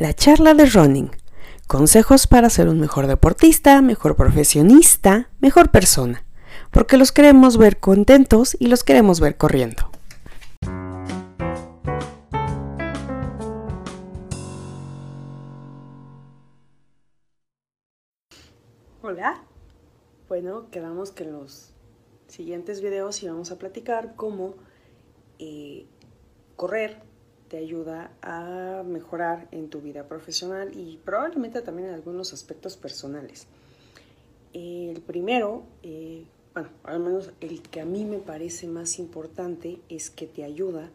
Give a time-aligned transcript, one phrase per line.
[0.00, 1.10] La charla de running.
[1.66, 6.24] Consejos para ser un mejor deportista, mejor profesionista, mejor persona.
[6.70, 9.90] Porque los queremos ver contentos y los queremos ver corriendo.
[19.02, 19.42] Hola.
[20.30, 21.74] Bueno, quedamos que en los
[22.26, 24.54] siguientes videos íbamos a platicar cómo
[25.38, 25.84] eh,
[26.56, 27.09] correr
[27.50, 33.48] te ayuda a mejorar en tu vida profesional y probablemente también en algunos aspectos personales.
[34.52, 36.24] El primero, eh,
[36.54, 40.90] bueno, al menos el que a mí me parece más importante es que te ayuda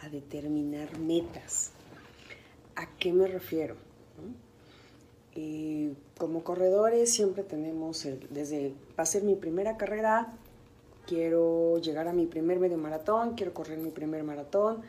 [0.00, 1.70] a determinar metas.
[2.74, 3.76] ¿A qué me refiero?
[5.36, 10.32] Eh, como corredores siempre tenemos, desde va a ser mi primera carrera,
[11.06, 14.82] quiero llegar a mi primer medio maratón, quiero correr mi primer maratón,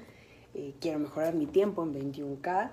[0.53, 2.71] eh, quiero mejorar mi tiempo en 21K.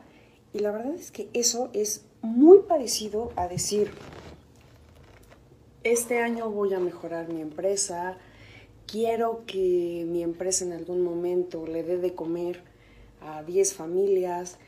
[0.53, 3.91] Y la verdad es que eso es muy parecido a decir,
[5.85, 8.19] este año voy a mejorar mi empresa,
[8.87, 12.63] quiero que mi empresa en algún momento le dé de comer
[13.21, 14.59] a 10 familias,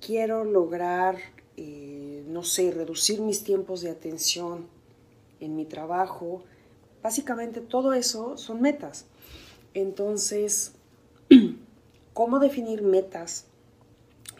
[0.00, 1.16] quiero lograr,
[1.56, 4.66] eh, no sé, reducir mis tiempos de atención
[5.40, 6.42] en mi trabajo.
[7.02, 9.06] Básicamente todo eso son metas.
[9.74, 10.72] Entonces,
[12.14, 13.46] cómo definir metas,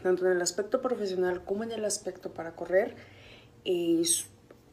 [0.03, 2.94] tanto en el aspecto profesional como en el aspecto para correr,
[3.64, 4.27] es,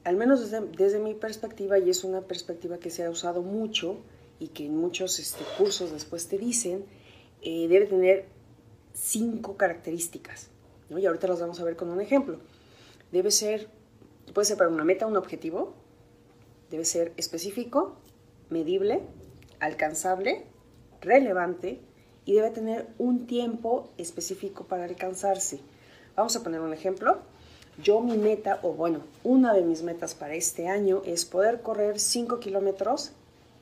[0.04, 3.98] al menos desde, mi perspectiva, y es una perspectiva que se ha usado mucho
[4.40, 6.86] y que en muchos este, cursos después te dicen,
[7.42, 8.26] eh, debe tener
[8.94, 10.50] cinco características.
[10.90, 12.40] Y ahorita las vamos a ver con un ejemplo.
[13.12, 13.70] Debe ser,
[14.34, 15.74] puede ser para una meta, un objetivo,
[16.70, 17.96] debe ser específico,
[18.50, 19.02] medible,
[19.60, 20.46] alcanzable,
[21.00, 21.80] relevante,
[22.26, 25.60] y debe tener un tiempo específico para alcanzarse.
[26.16, 27.20] Vamos a poner un ejemplo.
[27.82, 32.00] Yo mi meta, o bueno, una de mis metas para este año es poder correr
[32.00, 33.12] 5 kilómetros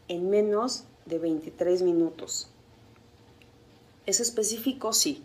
[0.07, 2.49] en menos de 23 minutos.
[4.05, 4.91] ¿Es específico?
[4.91, 5.23] Sí.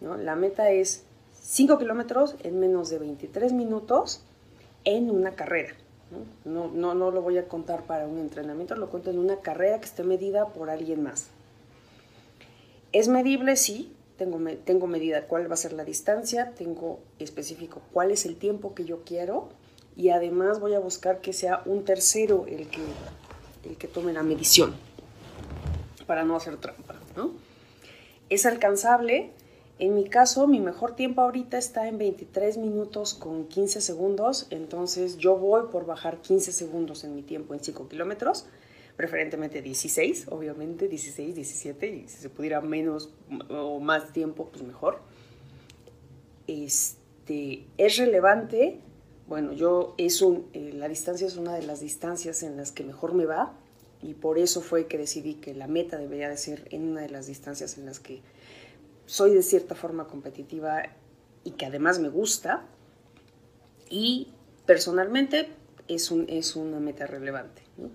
[0.00, 0.16] ¿no?
[0.16, 1.02] La meta es
[1.40, 4.22] 5 kilómetros en menos de 23 minutos
[4.84, 5.74] en una carrera.
[6.44, 6.68] ¿no?
[6.68, 9.86] No, no lo voy a contar para un entrenamiento, lo cuento en una carrera que
[9.86, 11.28] esté medida por alguien más.
[12.94, 13.56] ¿Es medible?
[13.56, 13.92] Sí.
[14.16, 18.72] Tengo, tengo medida cuál va a ser la distancia, tengo específico cuál es el tiempo
[18.72, 19.48] que yo quiero
[19.96, 22.80] y además voy a buscar que sea un tercero el que,
[23.64, 24.72] el que tome la medición
[26.06, 26.94] para no hacer trampa.
[27.16, 27.32] ¿no?
[28.30, 29.32] Es alcanzable.
[29.80, 35.18] En mi caso, mi mejor tiempo ahorita está en 23 minutos con 15 segundos, entonces
[35.18, 38.46] yo voy por bajar 15 segundos en mi tiempo en 5 kilómetros
[38.96, 43.10] preferentemente 16, obviamente, 16, 17, y si se pudiera menos
[43.48, 45.00] o más tiempo, pues mejor.
[46.46, 48.80] Este, es relevante,
[49.26, 52.84] bueno, yo es un, eh, la distancia es una de las distancias en las que
[52.84, 53.54] mejor me va,
[54.02, 57.08] y por eso fue que decidí que la meta debería de ser en una de
[57.08, 58.20] las distancias en las que
[59.06, 60.82] soy de cierta forma competitiva
[61.42, 62.64] y que además me gusta,
[63.88, 64.28] y
[64.66, 65.48] personalmente
[65.88, 67.62] es, un, es una meta relevante.
[67.76, 67.90] ¿no?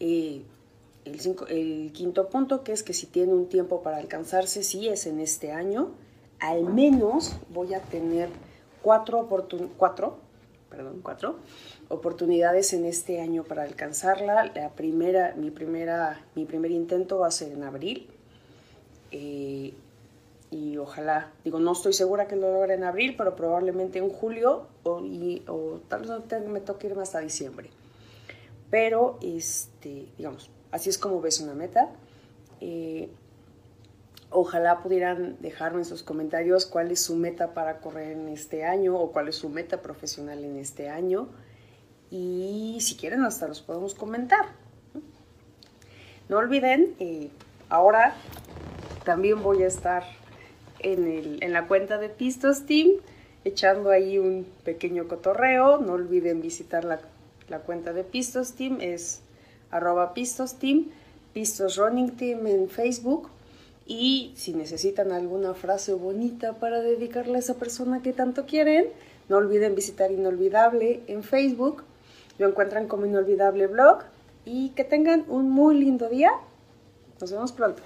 [0.00, 5.20] El, quinto punto, que es que si tiene un tiempo para alcanzarse, si es en
[5.20, 5.90] este año,
[6.40, 8.28] al menos voy a tener
[8.82, 9.28] cuatro,
[9.76, 10.18] cuatro,
[10.70, 11.36] perdón, cuatro
[11.88, 14.52] oportunidades en este año para alcanzarla.
[14.54, 18.08] La primera, mi, primera, mi primer intento va a ser en abril.
[19.10, 19.72] Eh,
[20.50, 24.66] y ojalá, digo, no estoy segura que lo logre en abril, pero probablemente en julio
[24.82, 27.70] o, y, o tal vez me toque irme hasta diciembre.
[28.70, 31.90] Pero, este, digamos, así es como ves una meta.
[32.60, 33.10] Eh,
[34.30, 38.96] ojalá pudieran dejarme en sus comentarios cuál es su meta para correr en este año
[38.96, 41.28] o cuál es su meta profesional en este año.
[42.10, 44.46] Y si quieren, hasta los podemos comentar.
[46.28, 47.30] No olviden, eh,
[47.70, 48.14] ahora
[49.04, 50.04] también voy a estar
[50.80, 52.88] en, el, en la cuenta de Pistos Team
[53.44, 55.78] echando ahí un pequeño cotorreo.
[55.78, 57.00] No olviden visitar la
[57.48, 59.20] la cuenta de Pistos Team es
[59.70, 60.86] arroba Pistos Team,
[61.32, 63.28] Pistos Running Team en Facebook.
[63.86, 68.86] Y si necesitan alguna frase bonita para dedicarle a esa persona que tanto quieren,
[69.28, 71.84] no olviden visitar Inolvidable en Facebook.
[72.38, 74.00] Lo encuentran como Inolvidable Blog.
[74.44, 76.30] Y que tengan un muy lindo día.
[77.20, 77.82] Nos vemos pronto.